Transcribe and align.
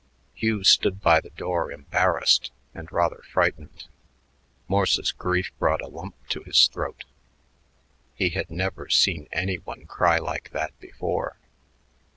Hugh 0.33 0.63
stood 0.63 0.99
by 0.99 1.21
the 1.21 1.29
door 1.29 1.71
embarrassed 1.71 2.51
and 2.73 2.91
rather 2.91 3.21
frightened. 3.31 3.83
Morse's 4.67 5.11
grief 5.11 5.51
brought 5.59 5.79
a 5.83 5.87
lump 5.87 6.15
to 6.29 6.41
his 6.41 6.67
throat. 6.69 7.03
He 8.15 8.29
had 8.29 8.49
never 8.49 8.89
seen 8.89 9.27
any 9.31 9.57
one 9.57 9.85
cry 9.85 10.17
like 10.17 10.49
that 10.53 10.71
before. 10.79 11.37